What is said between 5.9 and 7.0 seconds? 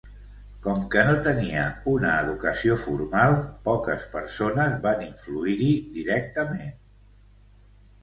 directament.